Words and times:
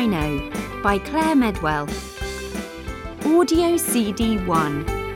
Rhino 0.00 0.50
by 0.82 0.98
Claire 0.98 1.36
Medwell. 1.36 1.86
Audio 3.26 3.76
CD 3.76 4.38
1. 4.38 5.09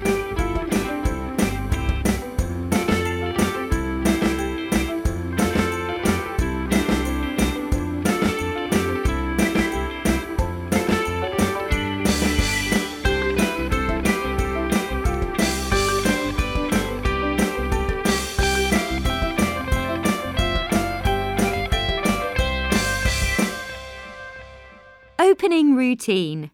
Opening 25.24 25.74
routine. 25.74 26.50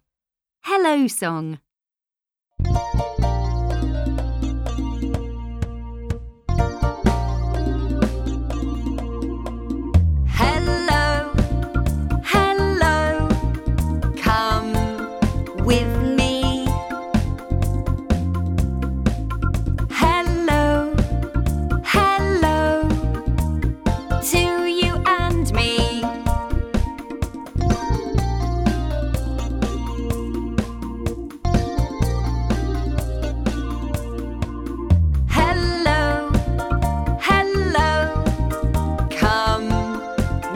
Hello 0.62 1.08
song. 1.08 1.58
Hello, 10.28 11.32
hello, 12.22 13.28
come 14.22 14.72
with 15.64 15.99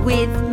with 0.04 0.43